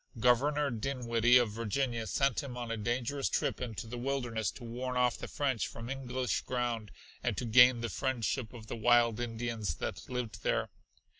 Governor 0.19 0.71
Dinwiddie 0.71 1.37
of 1.37 1.51
Virginia 1.51 2.07
sent 2.07 2.41
him 2.41 2.57
on 2.57 2.71
a 2.71 2.75
dangerous 2.75 3.29
trip 3.29 3.61
into 3.61 3.85
the 3.85 3.99
wilderness 3.99 4.49
to 4.49 4.63
warn 4.63 4.97
off 4.97 5.15
the 5.15 5.27
French 5.27 5.67
from 5.67 5.91
English 5.91 6.41
ground 6.41 6.89
and 7.21 7.37
to 7.37 7.45
gain 7.45 7.81
the 7.81 7.87
friendship 7.89 8.51
of 8.51 8.65
the 8.65 8.75
wild 8.75 9.19
Indians 9.19 9.75
that 9.75 10.09
lived 10.09 10.41
there. 10.41 10.69